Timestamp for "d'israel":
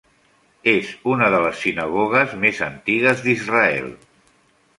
3.29-3.93